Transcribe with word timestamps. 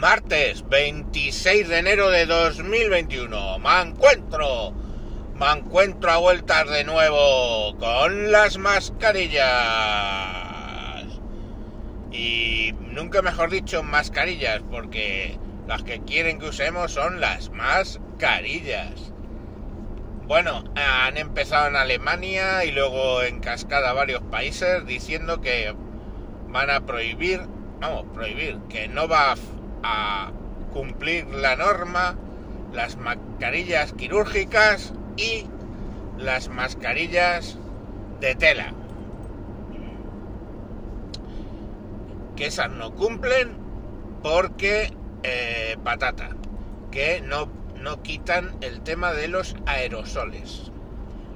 Martes 0.00 0.66
26 0.66 1.68
de 1.68 1.78
enero 1.78 2.08
de 2.08 2.24
2021. 2.24 3.58
Me 3.58 3.82
encuentro. 3.82 4.72
Me 5.38 5.50
encuentro 5.50 6.10
a 6.10 6.16
vueltas 6.16 6.70
de 6.70 6.84
nuevo 6.84 7.76
con 7.76 8.32
las 8.32 8.56
mascarillas. 8.56 9.44
Y 12.10 12.72
nunca 12.80 13.20
mejor 13.20 13.50
dicho 13.50 13.82
mascarillas, 13.82 14.62
porque 14.70 15.38
las 15.68 15.82
que 15.82 16.00
quieren 16.00 16.38
que 16.38 16.48
usemos 16.48 16.92
son 16.92 17.20
las 17.20 17.50
mascarillas. 17.50 19.12
Bueno, 20.22 20.64
han 20.76 21.18
empezado 21.18 21.68
en 21.68 21.76
Alemania 21.76 22.64
y 22.64 22.70
luego 22.70 23.22
en 23.22 23.40
cascada 23.40 23.92
varios 23.92 24.22
países 24.22 24.86
diciendo 24.86 25.42
que 25.42 25.74
van 26.48 26.70
a 26.70 26.86
prohibir, 26.86 27.42
vamos, 27.80 28.06
prohibir, 28.14 28.60
que 28.70 28.88
no 28.88 29.06
va 29.06 29.32
a 29.32 29.36
cumplir 30.72 31.26
la 31.26 31.56
norma 31.56 32.16
las 32.72 32.96
mascarillas 32.96 33.92
quirúrgicas 33.92 34.92
y 35.16 35.46
las 36.18 36.48
mascarillas 36.48 37.58
de 38.20 38.34
tela. 38.34 38.72
Que 42.36 42.46
esas 42.46 42.70
no 42.70 42.94
cumplen 42.94 43.56
porque 44.22 44.92
eh, 45.22 45.76
patata, 45.82 46.30
que 46.90 47.20
no, 47.20 47.48
no 47.80 48.02
quitan 48.02 48.56
el 48.60 48.82
tema 48.82 49.12
de 49.12 49.28
los 49.28 49.56
aerosoles. 49.66 50.70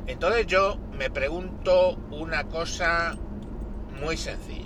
Entonces 0.06 0.46
yo 0.46 0.78
me 0.96 1.10
pregunto 1.10 1.96
una 2.10 2.44
cosa 2.44 3.16
muy 4.00 4.16
sencilla 4.16 4.63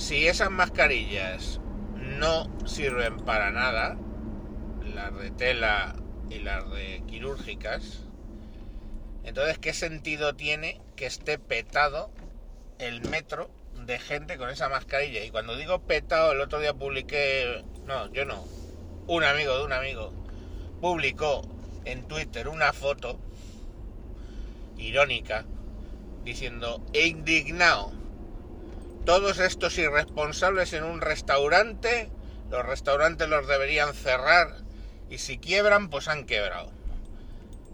si 0.00 0.26
esas 0.26 0.50
mascarillas 0.50 1.60
no 1.98 2.50
sirven 2.66 3.18
para 3.18 3.50
nada, 3.50 3.98
las 4.94 5.14
de 5.14 5.30
tela 5.30 5.94
y 6.30 6.38
las 6.38 6.68
de 6.70 7.02
quirúrgicas, 7.06 8.00
entonces 9.24 9.58
¿qué 9.58 9.74
sentido 9.74 10.34
tiene 10.34 10.80
que 10.96 11.04
esté 11.04 11.38
petado 11.38 12.10
el 12.78 13.02
metro 13.10 13.50
de 13.86 13.98
gente 13.98 14.38
con 14.38 14.48
esa 14.48 14.70
mascarilla? 14.70 15.22
Y 15.22 15.30
cuando 15.30 15.54
digo 15.54 15.80
petado, 15.80 16.32
el 16.32 16.40
otro 16.40 16.60
día 16.60 16.72
publiqué, 16.72 17.62
no, 17.84 18.10
yo 18.10 18.24
no, 18.24 18.42
un 19.06 19.22
amigo 19.22 19.58
de 19.58 19.64
un 19.64 19.72
amigo 19.74 20.14
publicó 20.80 21.42
en 21.84 22.08
Twitter 22.08 22.48
una 22.48 22.72
foto 22.72 23.20
irónica 24.78 25.44
diciendo 26.24 26.82
indignado 26.94 27.99
todos 29.04 29.38
estos 29.38 29.78
irresponsables 29.78 30.72
en 30.72 30.84
un 30.84 31.00
restaurante, 31.00 32.10
los 32.50 32.64
restaurantes 32.64 33.28
los 33.28 33.46
deberían 33.46 33.94
cerrar 33.94 34.56
y 35.08 35.18
si 35.18 35.38
quiebran, 35.38 35.90
pues 35.90 36.08
han 36.08 36.24
quebrado. 36.24 36.70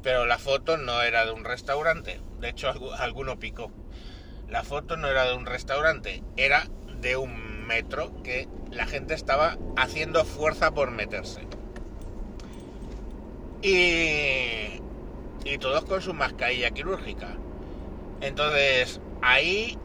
Pero 0.03 0.27
la 0.27 0.39
foto 0.39 0.77
no 0.77 1.03
era 1.03 1.27
de 1.27 1.33
un 1.33 1.45
restaurante, 1.45 2.21
de 2.41 2.49
hecho 2.49 2.73
alguno 2.99 3.39
picó. 3.39 3.71
La 4.49 4.63
foto 4.63 4.97
no 4.97 5.09
era 5.09 5.25
de 5.25 5.35
un 5.35 5.47
restaurante, 5.47 6.23
era 6.37 6.67
de 7.01 7.17
un 7.17 7.67
metro 7.67 8.23
que 8.23 8.49
la 8.71 8.87
gente 8.87 9.15
estaba 9.15 9.59
haciendo 9.77 10.25
fuerza 10.25 10.73
por 10.73 10.91
meterse. 10.93 11.43
Y, 13.63 14.81
y 15.45 15.59
todos 15.59 15.85
con 15.85 16.01
su 16.01 16.15
mascarilla 16.15 16.71
quirúrgica. 16.71 17.37
Entonces, 18.21 19.01
ahí 19.23 19.77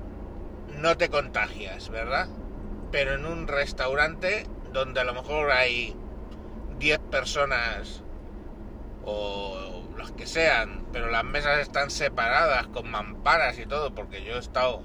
no 0.78 0.98
te 0.98 1.10
contagias, 1.10 1.90
¿verdad? 1.90 2.28
Pero 2.92 3.14
en 3.14 3.26
un 3.26 3.48
restaurante 3.48 4.46
donde 4.74 5.02
a 5.02 5.04
lo 5.04 5.14
mejor 5.14 5.52
hay 5.52 5.96
10 6.78 7.00
personas 7.00 8.04
o 9.04 9.84
los 9.96 10.12
que 10.12 10.26
sean, 10.26 10.86
pero 10.92 11.10
las 11.10 11.24
mesas 11.24 11.60
están 11.60 11.90
separadas 11.90 12.68
con 12.68 12.90
mamparas 12.90 13.58
y 13.60 13.66
todo, 13.66 13.94
porque 13.94 14.24
yo 14.24 14.36
he 14.36 14.40
estado 14.40 14.84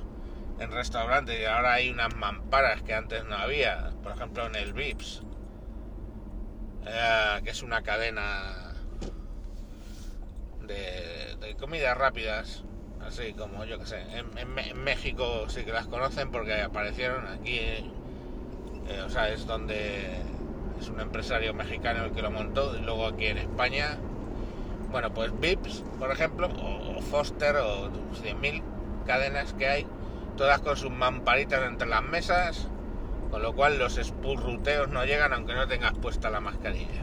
en 0.58 0.70
restaurantes 0.70 1.38
y 1.40 1.44
ahora 1.44 1.74
hay 1.74 1.90
unas 1.90 2.14
mamparas 2.14 2.82
que 2.82 2.94
antes 2.94 3.24
no 3.24 3.36
había, 3.36 3.90
por 4.02 4.12
ejemplo 4.12 4.46
en 4.46 4.56
el 4.56 4.72
Vips, 4.72 5.22
eh, 6.86 7.40
que 7.44 7.50
es 7.50 7.62
una 7.62 7.82
cadena 7.82 8.74
de, 10.62 11.36
de 11.40 11.56
comidas 11.56 11.96
rápidas 11.96 12.64
así 13.04 13.32
como 13.32 13.64
yo 13.64 13.78
que 13.78 13.86
sé. 13.86 14.02
En, 14.12 14.82
México 14.84 15.48
sí 15.48 15.64
que 15.64 15.72
las 15.72 15.86
conocen 15.86 16.30
porque 16.30 16.60
aparecieron 16.62 17.26
aquí, 17.26 17.58
eh, 17.58 19.02
o 19.04 19.08
sea, 19.08 19.28
es 19.30 19.46
donde 19.46 20.06
es 20.80 20.88
un 20.88 21.00
empresario 21.00 21.54
mexicano 21.54 22.04
el 22.04 22.12
que 22.12 22.22
lo 22.22 22.30
montó, 22.30 22.76
y 22.76 22.82
luego 22.82 23.06
aquí 23.06 23.26
en 23.26 23.38
España, 23.38 23.96
bueno, 24.90 25.12
pues 25.12 25.38
Vips, 25.38 25.84
por 25.98 26.10
ejemplo, 26.10 26.48
o, 26.48 27.00
Foster, 27.00 27.56
o 27.56 27.90
100.000 28.22 28.62
cadenas 29.06 29.52
que 29.54 29.68
hay, 29.68 29.86
todas 30.36 30.60
con 30.60 30.76
sus 30.76 30.90
mamparitas 30.90 31.62
entre 31.66 31.88
las 31.88 32.02
mesas, 32.02 32.68
con 33.30 33.42
lo 33.42 33.54
cual 33.54 33.78
los 33.78 33.98
espurruteos 33.98 34.88
no 34.88 35.04
llegan 35.04 35.32
aunque 35.32 35.54
no 35.54 35.66
tengas 35.66 35.94
puesta 35.94 36.30
la 36.30 36.40
mascarilla. 36.40 37.02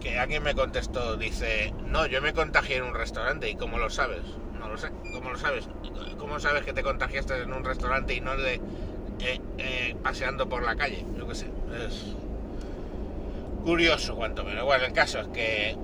Que 0.00 0.18
alguien 0.18 0.42
me 0.42 0.54
contestó, 0.54 1.16
dice, 1.16 1.72
no, 1.86 2.06
yo 2.06 2.20
me 2.22 2.32
contagié 2.32 2.76
en 2.76 2.84
un 2.84 2.94
restaurante 2.94 3.48
y 3.50 3.54
¿cómo 3.54 3.78
lo 3.78 3.90
sabes? 3.90 4.22
No 4.58 4.68
lo 4.68 4.78
sé, 4.78 4.88
¿cómo 5.14 5.30
lo 5.30 5.38
sabes? 5.38 5.68
¿Cómo 6.18 6.40
sabes 6.40 6.64
que 6.64 6.72
te 6.72 6.82
contagiaste 6.82 7.42
en 7.42 7.52
un 7.52 7.64
restaurante 7.64 8.14
y 8.14 8.20
no 8.20 8.36
de 8.36 8.54
eh, 9.20 9.40
eh, 9.58 9.96
paseando 10.02 10.48
por 10.48 10.62
la 10.62 10.76
calle? 10.76 11.04
Yo 11.16 11.28
qué 11.28 11.34
sé, 11.34 11.46
es 11.86 12.14
curioso 13.64 14.16
cuanto 14.16 14.44
menos. 14.44 14.64
Bueno, 14.64 14.86
el 14.86 14.92
caso 14.92 15.20
es 15.20 15.28
que 15.28 15.76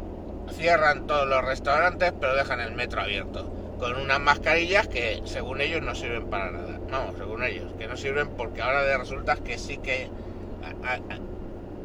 cierran 0.53 1.07
todos 1.07 1.27
los 1.29 1.45
restaurantes 1.45 2.13
pero 2.19 2.35
dejan 2.35 2.61
el 2.61 2.73
metro 2.73 3.01
abierto 3.03 3.53
con 3.79 3.97
unas 3.97 4.21
mascarillas 4.21 4.89
que 4.89 5.21
según 5.25 5.61
ellos 5.61 5.83
no 5.83 5.95
sirven 5.95 6.29
para 6.31 6.51
nada. 6.51 6.81
No, 6.91 7.15
según 7.19 7.45
ellos, 7.45 7.73
que 7.79 7.87
no 7.87 7.97
sirven 7.97 8.29
porque 8.29 8.63
ahora 8.63 8.97
resulta 8.97 9.37
que 9.37 9.59
sí 9.59 9.79
que 9.79 10.09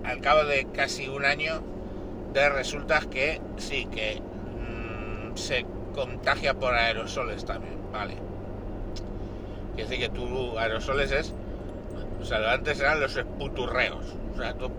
al 0.03 0.21
cabo 0.21 0.45
de 0.45 0.65
casi 0.73 1.07
un 1.09 1.25
año 1.25 1.61
de 2.33 2.49
resulta 2.49 3.01
que 3.09 3.41
sí, 3.57 3.85
que 3.85 4.21
mm, 4.21 5.35
se 5.35 5.65
contagia 5.93 6.53
por 6.53 6.73
aerosoles 6.73 7.45
también, 7.45 7.75
vale. 7.91 8.15
Quiere 9.75 9.89
decir 9.89 10.07
que 10.07 10.13
tú 10.13 10.57
aerosoles 10.57 11.11
es, 11.11 11.33
o 12.21 12.25
sea, 12.25 12.53
antes 12.53 12.79
eran 12.79 12.99
los 12.99 13.15
esputurreos, 13.15 14.15
o 14.33 14.37
sea, 14.37 14.53
tú... 14.53 14.71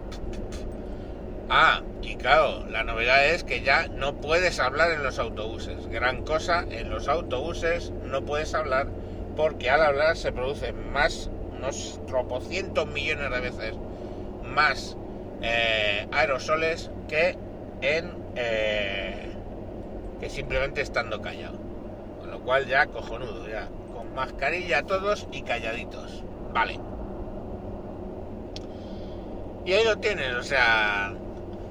Ah, 1.50 1.82
y 2.00 2.16
claro, 2.16 2.66
la 2.68 2.82
novedad 2.82 3.26
es 3.26 3.44
que 3.44 3.62
ya 3.62 3.88
no 3.88 4.14
puedes 4.14 4.58
hablar 4.58 4.90
en 4.92 5.02
los 5.02 5.19
autobuses. 5.19 5.86
Gran 5.88 6.22
cosa, 6.22 6.64
en 6.70 6.88
los 6.88 7.08
autobuses 7.08 7.92
no 8.04 8.22
puedes 8.24 8.54
hablar 8.54 8.86
porque 9.36 9.69
al 9.69 9.82
hablar 9.82 10.16
se 10.16 10.32
produce 10.32 10.72
más, 10.72 11.28
unos 11.58 12.00
tropocientos 12.06 12.86
millones 12.86 13.30
de 13.30 13.40
veces 13.40 13.74
más 14.44 14.96
eh, 15.42 16.06
aerosoles 16.12 16.90
que 17.08 17.36
en 17.80 18.22
eh, 18.36 19.32
que 20.20 20.30
simplemente 20.30 20.80
estando 20.80 21.20
callado. 21.20 21.58
Con 22.20 22.30
lo 22.30 22.40
cual 22.40 22.66
ya 22.66 22.86
cojonudo, 22.86 23.48
ya. 23.48 23.68
Con 23.92 24.14
mascarilla 24.14 24.84
todos 24.84 25.26
y 25.32 25.42
calladitos. 25.42 26.22
Vale. 26.52 26.78
Y 29.64 29.72
ahí 29.72 29.84
lo 29.84 29.98
tienes, 29.98 30.34
o 30.34 30.42
sea. 30.42 31.12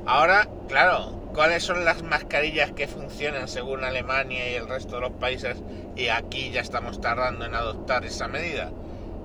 Ahora, 0.05 0.49
claro, 0.67 1.11
¿cuáles 1.33 1.63
son 1.63 1.85
las 1.85 2.03
mascarillas 2.03 2.71
que 2.71 2.87
funcionan 2.87 3.47
según 3.47 3.83
Alemania 3.83 4.51
y 4.51 4.55
el 4.55 4.67
resto 4.67 4.95
de 4.95 5.01
los 5.01 5.11
países? 5.11 5.57
Y 5.95 6.07
aquí 6.07 6.51
ya 6.51 6.61
estamos 6.61 6.99
tardando 6.99 7.45
en 7.45 7.55
adoptar 7.55 8.03
esa 8.03 8.27
medida. 8.27 8.71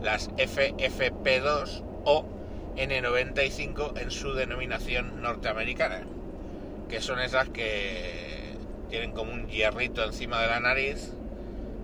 Las 0.03 0.31
FFP2 0.33 1.83
o 2.05 2.25
N95 2.77 3.99
en 4.01 4.11
su 4.11 4.35
denominación 4.35 5.23
norteamericana, 5.23 6.03
que 6.89 7.01
son 7.01 7.21
esas 7.21 7.49
que 7.49 8.55
tienen 8.89 9.13
como 9.13 9.33
un 9.33 9.49
hierrito 9.49 10.05
encima 10.05 10.41
de 10.43 10.49
la 10.49 10.61
nariz 10.61 11.13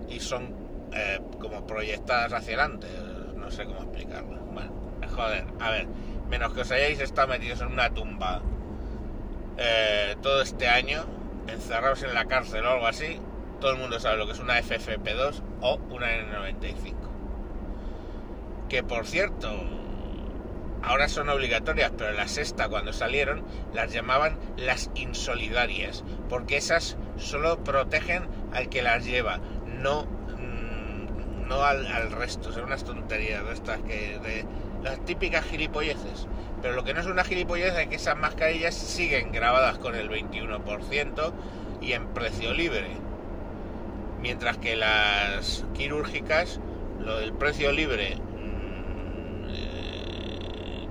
y 0.09 0.19
son 0.19 0.55
eh, 0.93 1.19
como 1.39 1.65
proyectadas 1.65 2.33
hacia 2.33 2.55
adelante, 2.55 2.87
no 3.35 3.49
sé 3.49 3.65
cómo 3.65 3.81
explicarlo. 3.81 4.39
Bueno, 4.53 4.71
joder, 5.15 5.45
a 5.59 5.71
ver, 5.71 5.87
menos 6.29 6.53
que 6.53 6.61
os 6.61 6.71
hayáis 6.71 6.99
estado 6.99 7.29
metidos 7.29 7.61
en 7.61 7.67
una 7.67 7.89
tumba 7.89 8.41
eh, 9.57 10.15
todo 10.21 10.41
este 10.41 10.67
año, 10.67 11.05
encerrados 11.47 12.03
en 12.03 12.13
la 12.13 12.25
cárcel 12.25 12.65
o 12.65 12.69
algo 12.69 12.87
así, 12.87 13.19
todo 13.59 13.71
el 13.71 13.79
mundo 13.79 13.99
sabe 13.99 14.17
lo 14.17 14.25
que 14.25 14.33
es 14.33 14.39
una 14.39 14.59
FFP2 14.59 15.41
o 15.61 15.75
una 15.89 16.07
N95. 16.07 16.93
Que 18.69 18.83
por 18.83 19.05
cierto, 19.05 19.51
ahora 20.83 21.07
son 21.07 21.29
obligatorias, 21.29 21.91
pero 21.97 22.11
la 22.11 22.27
sexta 22.27 22.67
cuando 22.67 22.93
salieron 22.93 23.43
las 23.73 23.91
llamaban 23.91 24.37
las 24.57 24.89
insolidarias, 24.95 26.03
porque 26.29 26.57
esas 26.57 26.97
solo 27.17 27.63
protegen 27.63 28.27
al 28.53 28.69
que 28.69 28.81
las 28.81 29.05
lleva, 29.05 29.39
no, 29.81 30.03
mm, 30.05 31.47
no 31.47 31.63
al, 31.63 32.11
resto, 32.11 32.51
son 32.51 32.65
unas 32.65 32.83
tonterías 32.83 33.45
de 33.45 33.53
estas 33.53 33.81
que... 33.81 34.19
de 34.19 34.45
las 34.83 35.03
típicas 35.05 35.45
gilipolleces. 35.45 36.27
Pero 36.61 36.75
lo 36.75 36.83
que 36.83 36.93
no 36.93 36.99
es 36.99 37.07
una 37.07 37.23
gilipollez 37.23 37.73
es 37.77 37.87
que 37.87 37.95
esas 37.95 38.17
mascarillas 38.17 38.75
siguen 38.75 39.31
grabadas 39.31 39.77
con 39.77 39.95
el 39.95 40.09
21% 40.09 41.33
y 41.81 41.93
en 41.93 42.07
precio 42.07 42.53
libre. 42.53 42.87
Mientras 44.21 44.57
que 44.57 44.75
las 44.75 45.65
quirúrgicas, 45.73 46.59
lo 46.99 47.17
del 47.17 47.33
precio 47.33 47.71
libre 47.71 48.17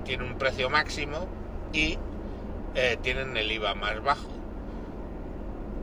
tiene 0.03 0.23
un 0.23 0.37
precio 0.37 0.69
máximo 0.69 1.27
y 1.71 1.97
eh, 2.75 2.97
tienen 3.01 3.35
el 3.37 3.51
IVA 3.51 3.75
más 3.75 4.01
bajo. 4.03 4.29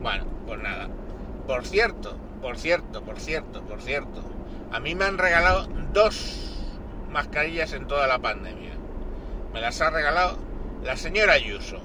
Bueno, 0.01 0.25
pues 0.47 0.59
nada. 0.59 0.89
Por 1.47 1.65
cierto, 1.65 2.17
por 2.41 2.57
cierto, 2.57 3.03
por 3.03 3.19
cierto, 3.19 3.61
por 3.63 3.81
cierto. 3.81 4.23
A 4.71 4.79
mí 4.79 4.95
me 4.95 5.05
han 5.05 5.17
regalado 5.17 5.67
dos 5.93 6.51
mascarillas 7.11 7.73
en 7.73 7.87
toda 7.87 8.07
la 8.07 8.19
pandemia. 8.19 8.71
Me 9.53 9.61
las 9.61 9.81
ha 9.81 9.89
regalado 9.89 10.37
la 10.83 10.95
señora 10.97 11.33
Ayuso. 11.33 11.79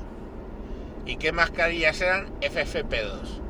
¿Y 1.05 1.17
qué 1.17 1.33
mascarillas 1.33 2.01
eran? 2.01 2.41
FFP2. 2.41 3.41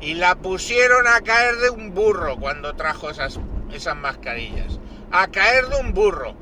Y 0.00 0.14
la 0.14 0.34
pusieron 0.36 1.06
a 1.06 1.20
caer 1.20 1.56
de 1.56 1.70
un 1.70 1.94
burro 1.94 2.36
cuando 2.36 2.74
trajo 2.74 3.10
esas, 3.10 3.38
esas 3.72 3.96
mascarillas. 3.96 4.78
A 5.10 5.28
caer 5.28 5.66
de 5.66 5.76
un 5.80 5.92
burro. 5.92 6.34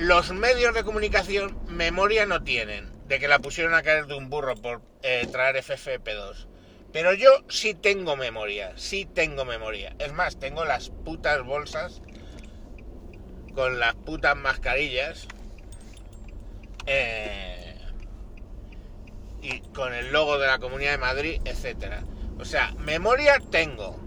Los 0.00 0.32
medios 0.32 0.72
de 0.72 0.82
comunicación 0.82 1.58
memoria 1.68 2.24
no 2.24 2.42
tienen 2.42 2.90
de 3.06 3.18
que 3.20 3.28
la 3.28 3.38
pusieron 3.38 3.74
a 3.74 3.82
caer 3.82 4.06
de 4.06 4.14
un 4.14 4.30
burro 4.30 4.54
por 4.54 4.80
eh, 5.02 5.28
traer 5.30 5.56
FFP2. 5.56 6.46
Pero 6.90 7.12
yo 7.12 7.28
sí 7.50 7.74
tengo 7.74 8.16
memoria, 8.16 8.72
sí 8.76 9.04
tengo 9.04 9.44
memoria. 9.44 9.94
Es 9.98 10.14
más, 10.14 10.40
tengo 10.40 10.64
las 10.64 10.88
putas 10.88 11.44
bolsas 11.44 12.00
con 13.54 13.78
las 13.78 13.94
putas 13.94 14.34
mascarillas 14.38 15.28
eh, 16.86 17.76
y 19.42 19.60
con 19.74 19.92
el 19.92 20.12
logo 20.12 20.38
de 20.38 20.46
la 20.46 20.60
Comunidad 20.60 20.92
de 20.92 20.98
Madrid, 20.98 21.42
etcétera. 21.44 22.04
O 22.38 22.46
sea, 22.46 22.72
memoria 22.78 23.38
tengo. 23.50 24.00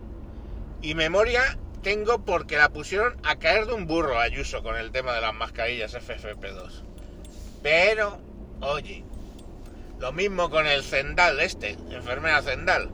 Y 0.82 0.96
memoria 0.96 1.60
tengo 1.84 2.26
porque 2.26 2.58
la 2.58 2.70
pusieron 2.70 3.16
a 3.24 3.38
caer 3.38 3.68
de 3.68 3.74
un 3.74 3.86
burro 3.86 4.20
Ayuso 4.20 4.64
con 4.64 4.76
el 4.78 4.92
tema 4.92 5.14
de 5.14 5.22
las 5.22 5.34
mascarillas 5.34 5.94
FFP2. 5.94 6.82
Pero, 7.62 8.20
oye, 8.62 9.04
lo 10.00 10.12
mismo 10.14 10.50
con 10.50 10.66
el 10.66 10.84
Zendal 10.84 11.40
este, 11.40 11.78
enfermera 11.92 12.42
Zendal. 12.42 12.90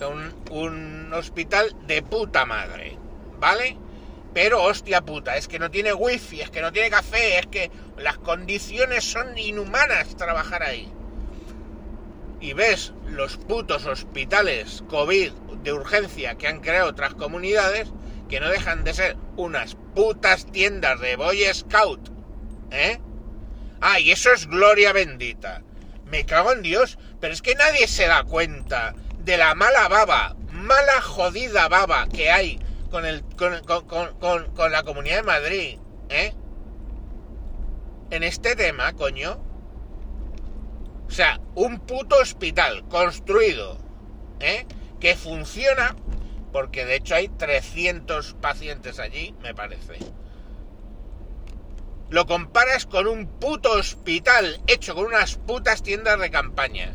O 0.00 0.08
un, 0.08 0.34
un 0.50 1.12
hospital 1.14 1.76
de 1.86 2.02
puta 2.02 2.44
madre, 2.44 2.96
¿vale? 3.38 3.76
Pero 4.34 4.62
hostia 4.62 5.02
puta, 5.02 5.36
es 5.36 5.46
que 5.46 5.58
no 5.58 5.70
tiene 5.70 5.92
wifi, 5.92 6.40
es 6.40 6.50
que 6.50 6.62
no 6.62 6.72
tiene 6.72 6.90
café, 6.90 7.38
es 7.38 7.46
que 7.46 7.70
las 7.98 8.18
condiciones 8.18 9.04
son 9.04 9.36
inhumanas 9.38 10.16
trabajar 10.16 10.62
ahí. 10.62 10.90
Y 12.40 12.54
ves 12.54 12.92
los 13.06 13.36
putos 13.36 13.86
hospitales 13.86 14.82
COVID 14.88 15.32
de 15.62 15.72
urgencia 15.72 16.34
que 16.34 16.48
han 16.48 16.60
creado 16.60 16.90
otras 16.90 17.14
comunidades 17.14 17.92
que 18.32 18.40
no 18.40 18.48
dejan 18.48 18.82
de 18.82 18.94
ser 18.94 19.18
unas 19.36 19.76
putas 19.94 20.46
tiendas 20.46 20.98
de 21.00 21.16
Boy 21.16 21.44
Scout. 21.52 22.08
¿Eh? 22.70 22.98
Ah, 23.82 24.00
y 24.00 24.10
eso 24.10 24.32
es 24.32 24.46
gloria 24.46 24.94
bendita. 24.94 25.60
Me 26.06 26.24
cago 26.24 26.52
en 26.52 26.62
Dios, 26.62 26.98
pero 27.20 27.34
es 27.34 27.42
que 27.42 27.54
nadie 27.54 27.86
se 27.86 28.06
da 28.06 28.24
cuenta 28.24 28.94
de 29.18 29.36
la 29.36 29.54
mala 29.54 29.86
baba, 29.88 30.34
mala 30.50 31.02
jodida 31.02 31.68
baba 31.68 32.08
que 32.08 32.30
hay 32.30 32.58
con, 32.90 33.04
el, 33.04 33.22
con, 33.36 34.72
la 34.72 34.82
Comunidad 34.82 35.16
de 35.16 35.22
Madrid, 35.24 35.78
¿eh? 36.08 36.32
En 38.10 38.22
este 38.22 38.56
tema, 38.56 38.94
coño. 38.94 39.44
O 41.06 41.10
sea, 41.10 41.38
un 41.54 41.80
puto 41.80 42.16
hospital 42.16 42.88
construido, 42.88 43.76
¿eh? 44.40 44.64
Que 45.00 45.16
funciona, 45.16 45.94
porque 46.52 46.84
de 46.84 46.96
hecho 46.96 47.14
hay 47.14 47.28
300 47.28 48.34
pacientes 48.34 48.98
allí, 48.98 49.34
me 49.42 49.54
parece. 49.54 49.98
Lo 52.10 52.26
comparas 52.26 52.84
con 52.84 53.06
un 53.06 53.26
puto 53.26 53.72
hospital 53.72 54.60
hecho 54.66 54.94
con 54.94 55.06
unas 55.06 55.36
putas 55.36 55.82
tiendas 55.82 56.20
de 56.20 56.30
campaña. 56.30 56.92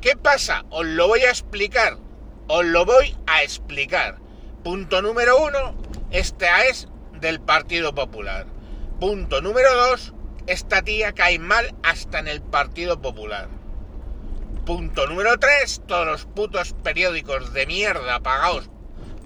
¿Qué 0.00 0.16
pasa? 0.16 0.64
Os 0.70 0.86
lo 0.86 1.06
voy 1.06 1.20
a 1.20 1.30
explicar. 1.30 1.98
Os 2.48 2.64
lo 2.64 2.86
voy 2.86 3.14
a 3.26 3.42
explicar. 3.42 4.18
Punto 4.62 5.02
número 5.02 5.36
uno, 5.36 5.76
esta 6.10 6.64
es 6.64 6.88
del 7.20 7.40
Partido 7.40 7.94
Popular. 7.94 8.46
Punto 9.00 9.42
número 9.42 9.74
dos, 9.74 10.14
esta 10.46 10.82
tía 10.82 11.12
cae 11.12 11.38
mal 11.38 11.74
hasta 11.82 12.18
en 12.18 12.28
el 12.28 12.40
Partido 12.40 13.02
Popular. 13.02 13.48
Punto 14.66 15.06
número 15.06 15.38
tres, 15.38 15.82
todos 15.86 16.06
los 16.06 16.24
putos 16.24 16.74
periódicos 16.82 17.52
de 17.52 17.66
mierda 17.66 18.20
pagados 18.20 18.70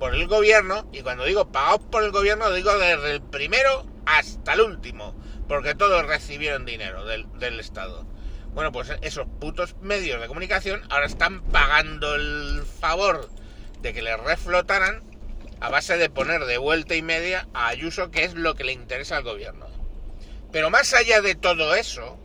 por 0.00 0.12
el 0.16 0.26
gobierno, 0.26 0.88
y 0.92 1.02
cuando 1.02 1.24
digo 1.26 1.52
pagados 1.52 1.82
por 1.92 2.02
el 2.02 2.10
gobierno, 2.10 2.50
digo 2.50 2.76
desde 2.76 3.12
el 3.12 3.22
primero 3.22 3.86
hasta 4.04 4.54
el 4.54 4.62
último, 4.62 5.14
porque 5.46 5.76
todos 5.76 6.04
recibieron 6.06 6.64
dinero 6.64 7.04
del, 7.04 7.26
del 7.38 7.60
Estado. 7.60 8.04
Bueno, 8.52 8.72
pues 8.72 8.90
esos 9.00 9.28
putos 9.38 9.76
medios 9.80 10.20
de 10.20 10.26
comunicación 10.26 10.82
ahora 10.90 11.06
están 11.06 11.40
pagando 11.44 12.16
el 12.16 12.64
favor 12.80 13.30
de 13.80 13.94
que 13.94 14.02
les 14.02 14.18
reflotaran 14.18 15.04
a 15.60 15.68
base 15.68 15.98
de 15.98 16.10
poner 16.10 16.46
de 16.46 16.58
vuelta 16.58 16.96
y 16.96 17.02
media 17.02 17.46
a 17.54 17.68
Ayuso, 17.68 18.10
que 18.10 18.24
es 18.24 18.34
lo 18.34 18.56
que 18.56 18.64
le 18.64 18.72
interesa 18.72 19.18
al 19.18 19.22
gobierno. 19.22 19.68
Pero 20.50 20.68
más 20.70 20.94
allá 20.94 21.20
de 21.20 21.36
todo 21.36 21.76
eso, 21.76 22.18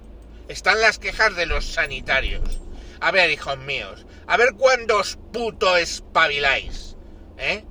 están 0.48 0.82
las 0.82 0.98
quejas 0.98 1.36
de 1.36 1.46
los 1.46 1.74
sanitarios. 1.74 2.63
A 3.04 3.12
ver, 3.12 3.30
hijos 3.32 3.58
míos, 3.58 4.06
a 4.28 4.38
ver 4.38 4.54
cuándo 4.54 4.98
os 4.98 5.18
puto 5.34 5.76
espabiláis. 5.76 6.96
¿eh? 7.38 7.66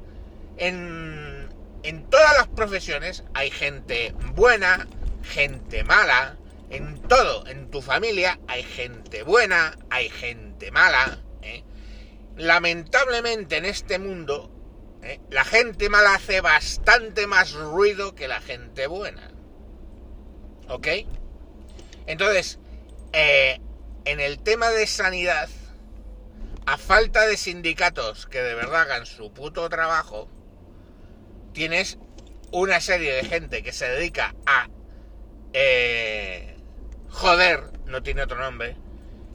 En, 0.58 1.49
en 1.82 2.11
todas 2.11 2.37
las 2.37 2.49
profesiones 2.49 3.25
hay 3.32 3.50
gente 3.50 4.14
buena, 4.34 4.87
gente 5.23 5.84
mala, 5.84 6.37
en 6.69 7.00
todo, 7.08 7.46
en 7.46 7.70
tu 7.70 7.81
familia 7.81 8.38
hay 8.46 8.62
gente 8.62 9.23
buena, 9.23 9.79
hay 9.88 10.11
gente 10.11 10.70
mala. 10.70 11.23
¿eh? 11.40 11.64
Lamentablemente 12.37 13.56
en 13.56 13.64
este 13.64 13.99
mundo 13.99 14.50
¿eh? 15.02 15.19
La 15.31 15.44
gente 15.44 15.88
mala 15.88 16.14
hace 16.14 16.43
bastante 16.43 17.26
más 17.26 17.52
ruido 17.52 18.14
que 18.14 18.29
la 18.29 18.43
gente 18.43 18.86
buena. 18.86 19.31
¿Ok? 20.69 20.89
Entonces, 22.06 22.58
eh, 23.15 23.58
en 24.04 24.20
el 24.20 24.38
tema 24.38 24.70
de 24.70 24.86
sanidad, 24.86 25.48
a 26.66 26.78
falta 26.78 27.26
de 27.26 27.36
sindicatos 27.36 28.26
que 28.26 28.42
de 28.42 28.54
verdad 28.54 28.82
hagan 28.82 29.06
su 29.06 29.32
puto 29.32 29.68
trabajo, 29.68 30.28
tienes 31.52 31.98
una 32.50 32.80
serie 32.80 33.12
de 33.12 33.24
gente 33.24 33.62
que 33.62 33.72
se 33.72 33.88
dedica 33.88 34.34
a 34.46 34.68
eh, 35.52 36.56
joder, 37.08 37.64
no 37.86 38.02
tiene 38.02 38.22
otro 38.22 38.38
nombre, 38.38 38.76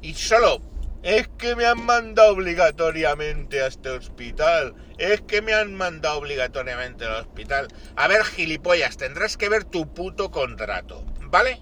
y 0.01 0.13
solo 0.15 0.61
es 1.03 1.27
que 1.37 1.55
me 1.55 1.65
han 1.65 1.85
mandado 1.85 2.33
obligatoriamente 2.33 3.61
a 3.61 3.67
este 3.67 3.89
hospital. 3.89 4.75
Es 4.97 5.21
que 5.21 5.41
me 5.41 5.53
han 5.53 5.75
mandado 5.75 6.17
obligatoriamente 6.17 7.05
al 7.05 7.21
hospital. 7.21 7.67
A 7.95 8.07
ver, 8.07 8.23
gilipollas, 8.23 8.97
tendrás 8.97 9.37
que 9.37 9.47
ver 9.47 9.63
tu 9.63 9.93
puto 9.93 10.31
contrato, 10.31 11.05
¿vale? 11.21 11.61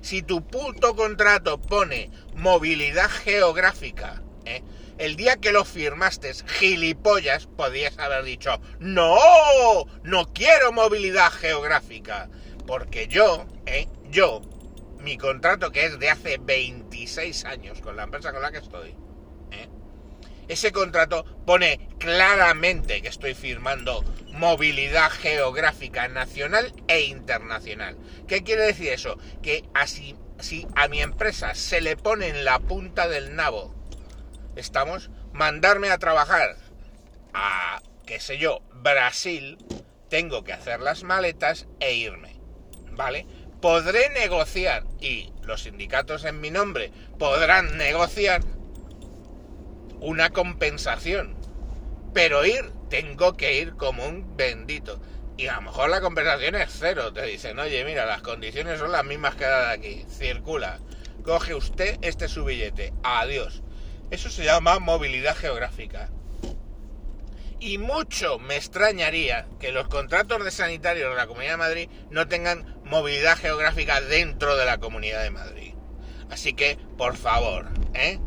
Si 0.00 0.22
tu 0.22 0.46
puto 0.46 0.94
contrato 0.94 1.60
pone 1.60 2.10
movilidad 2.34 3.10
geográfica, 3.10 4.22
¿eh? 4.44 4.62
el 4.98 5.16
día 5.16 5.36
que 5.36 5.52
lo 5.52 5.64
firmaste, 5.64 6.32
gilipollas, 6.34 7.46
podías 7.46 7.98
haber 7.98 8.24
dicho, 8.24 8.60
no, 8.78 9.16
no 10.02 10.32
quiero 10.32 10.72
movilidad 10.72 11.30
geográfica. 11.30 12.28
Porque 12.66 13.06
yo, 13.06 13.46
¿eh? 13.66 13.88
yo, 14.10 14.42
mi 14.98 15.16
contrato 15.16 15.70
que 15.70 15.84
es 15.86 15.98
de 15.98 16.10
hace 16.10 16.38
26 16.38 17.44
años 17.44 17.80
con 17.80 17.96
la 17.96 18.04
empresa 18.04 18.32
con 18.32 18.42
la 18.42 18.50
que 18.50 18.58
estoy, 18.58 18.90
¿eh? 19.52 19.68
ese 20.48 20.72
contrato 20.72 21.24
pone 21.44 21.88
claramente 21.98 23.02
que 23.02 23.08
estoy 23.08 23.34
firmando 23.34 24.04
movilidad 24.36 25.10
geográfica 25.10 26.08
nacional 26.08 26.72
e 26.88 27.02
internacional. 27.02 27.96
¿Qué 28.28 28.42
quiere 28.42 28.62
decir 28.62 28.92
eso? 28.92 29.18
Que 29.42 29.64
así, 29.74 30.16
si 30.38 30.66
a 30.74 30.88
mi 30.88 31.00
empresa 31.00 31.54
se 31.54 31.80
le 31.80 31.96
pone 31.96 32.28
en 32.28 32.44
la 32.44 32.58
punta 32.58 33.08
del 33.08 33.34
nabo, 33.34 33.74
estamos, 34.56 35.10
mandarme 35.32 35.90
a 35.90 35.98
trabajar 35.98 36.56
a, 37.34 37.80
qué 38.06 38.20
sé 38.20 38.38
yo, 38.38 38.60
Brasil, 38.72 39.58
tengo 40.08 40.44
que 40.44 40.52
hacer 40.52 40.80
las 40.80 41.02
maletas 41.02 41.66
e 41.80 41.94
irme, 41.94 42.38
¿vale? 42.92 43.26
podré 43.60 44.10
negociar, 44.10 44.84
y 45.00 45.32
los 45.42 45.62
sindicatos 45.62 46.24
en 46.24 46.40
mi 46.40 46.50
nombre 46.50 46.92
podrán 47.18 47.76
negociar 47.76 48.42
una 50.00 50.30
compensación 50.30 51.35
Pero 52.16 52.46
ir, 52.46 52.72
tengo 52.88 53.36
que 53.36 53.58
ir 53.58 53.74
como 53.74 54.06
un 54.06 54.38
bendito. 54.38 54.98
Y 55.36 55.48
a 55.48 55.56
lo 55.56 55.60
mejor 55.60 55.90
la 55.90 56.00
conversación 56.00 56.54
es 56.54 56.74
cero. 56.78 57.12
Te 57.12 57.26
dicen, 57.26 57.58
oye, 57.58 57.84
mira, 57.84 58.06
las 58.06 58.22
condiciones 58.22 58.78
son 58.78 58.90
las 58.90 59.04
mismas 59.04 59.34
que 59.34 59.44
la 59.44 59.66
de 59.66 59.74
aquí. 59.74 60.06
Circula. 60.08 60.78
Coge 61.22 61.54
usted 61.54 61.98
este 62.00 62.28
su 62.28 62.46
billete. 62.46 62.94
Adiós. 63.02 63.62
Eso 64.10 64.30
se 64.30 64.44
llama 64.44 64.78
movilidad 64.78 65.36
geográfica. 65.36 66.08
Y 67.60 67.76
mucho 67.76 68.38
me 68.38 68.56
extrañaría 68.56 69.46
que 69.60 69.70
los 69.70 69.86
contratos 69.88 70.42
de 70.42 70.50
sanitarios 70.50 71.10
de 71.10 71.16
la 71.16 71.26
Comunidad 71.26 71.52
de 71.52 71.58
Madrid 71.58 71.90
no 72.08 72.28
tengan 72.28 72.80
movilidad 72.84 73.36
geográfica 73.36 74.00
dentro 74.00 74.56
de 74.56 74.64
la 74.64 74.78
Comunidad 74.78 75.22
de 75.22 75.30
Madrid. 75.32 75.74
Así 76.30 76.54
que, 76.54 76.78
por 76.96 77.14
favor, 77.18 77.66
¿eh? 77.92 78.18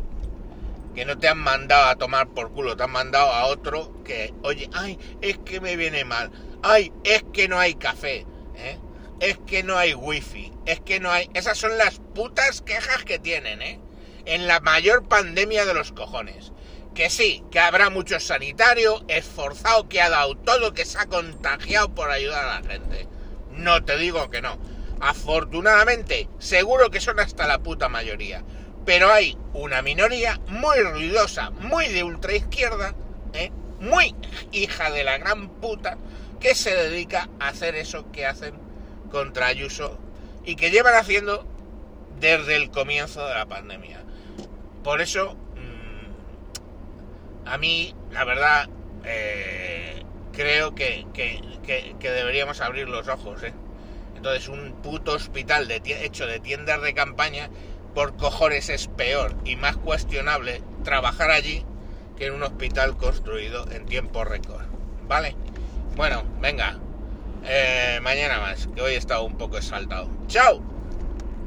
Que 1.00 1.06
no 1.06 1.18
te 1.18 1.30
han 1.30 1.38
mandado 1.38 1.86
a 1.86 1.96
tomar 1.96 2.28
por 2.28 2.52
culo, 2.52 2.76
te 2.76 2.84
han 2.84 2.92
mandado 2.92 3.32
a 3.32 3.46
otro 3.46 4.04
que, 4.04 4.34
oye, 4.44 4.70
ay, 4.74 5.00
es 5.22 5.38
que 5.38 5.62
me 5.62 5.78
viene 5.78 6.04
mal, 6.04 6.30
ay, 6.62 6.92
es 7.06 7.24
que 7.32 7.48
no 7.48 7.58
hay 7.58 7.76
café, 7.76 8.26
¿eh? 8.56 8.78
es 9.22 9.38
que 9.48 9.64
no 9.64 9.78
hay 9.78 9.94
wifi, 9.94 10.52
es 10.66 10.82
que 10.82 11.00
no 11.00 11.10
hay... 11.10 11.30
Esas 11.34 11.58
son 11.58 11.78
las 11.78 12.00
putas 12.14 12.62
quejas 12.62 13.06
que 13.06 13.18
tienen, 13.18 13.62
¿eh? 13.62 13.80
En 14.26 14.46
la 14.46 14.60
mayor 14.60 15.08
pandemia 15.08 15.66
de 15.66 15.74
los 15.74 15.94
cojones. 15.94 16.52
Que 16.94 17.10
sí, 17.10 17.46
que 17.50 17.62
habrá 17.62 17.90
mucho 17.90 18.20
sanitario, 18.20 19.06
esforzado, 19.08 19.88
que 19.88 20.02
ha 20.02 20.10
dado 20.10 20.36
todo, 20.36 20.74
que 20.74 20.84
se 20.84 20.98
ha 20.98 21.06
contagiado 21.06 21.96
por 21.96 22.12
ayudar 22.12 22.44
a 22.44 22.60
la 22.60 22.70
gente. 22.70 23.08
No 23.52 23.86
te 23.86 23.98
digo 23.98 24.30
que 24.30 24.42
no. 24.42 24.60
Afortunadamente, 25.00 26.28
seguro 26.40 26.92
que 26.92 27.00
son 27.00 27.22
hasta 27.22 27.48
la 27.48 27.60
puta 27.60 27.88
mayoría. 27.88 28.44
Pero 28.90 29.12
hay 29.12 29.38
una 29.54 29.84
minoría 29.84 30.40
muy 30.48 30.80
ruidosa, 30.80 31.52
muy 31.52 31.90
de 31.90 32.04
ultraizquierda, 32.04 32.96
¿eh? 33.34 33.52
muy 33.80 34.16
hija 34.52 34.90
de 34.90 35.04
la 35.04 35.20
gran 35.20 35.48
puta, 35.48 35.96
que 36.40 36.56
se 36.56 36.74
dedica 36.74 37.30
a 37.40 37.50
hacer 37.50 37.76
eso 37.76 38.12
que 38.12 38.26
hacen 38.26 38.56
contra 39.12 39.46
Ayuso 39.46 40.00
y 40.44 40.56
que 40.56 40.72
llevan 40.72 40.96
haciendo 40.96 41.46
desde 42.20 42.56
el 42.56 42.72
comienzo 42.72 43.28
de 43.28 43.36
la 43.36 43.46
pandemia. 43.46 44.04
Por 44.84 45.02
eso, 45.02 45.36
mmm, 45.36 47.48
a 47.48 47.60
mí, 47.60 47.94
la 48.10 48.24
verdad, 48.24 48.70
eh, 49.06 50.04
creo 50.34 50.74
que, 50.74 51.06
deberíamos 52.02 52.60
abrir 52.60 52.90
los 52.90 53.08
ojos. 53.08 53.44
¿eh? 53.44 53.54
Entonces, 54.16 54.50
un 54.50 54.82
puto 54.82 55.12
hospital 55.12 55.68
de, 55.68 55.80
hecho 56.04 56.26
de 56.26 56.40
tiendas 56.40 56.82
de 56.82 56.96
campaña, 56.96 57.52
por 57.94 58.16
cojones 58.18 58.70
es 58.70 58.88
peor 58.88 59.36
y 59.46 59.56
más 59.56 59.78
cuestionable 59.78 60.62
trabajar 60.84 61.32
allí 61.32 61.66
que 62.18 62.28
en 62.28 62.34
un 62.34 62.44
hospital 62.44 62.98
construido 62.98 63.70
en 63.72 63.86
tiempo 63.86 64.24
récord. 64.24 64.64
¿Vale? 65.08 65.36
Bueno, 65.96 66.24
venga. 66.42 66.78
Eh, 67.46 68.00
mañana 68.02 68.40
más, 68.40 68.68
que 68.76 68.82
hoy 68.82 68.94
he 68.94 68.98
estado 68.98 69.24
un 69.24 69.38
poco 69.38 69.58
exaltado. 69.58 70.10
¡Chao! 70.28 70.69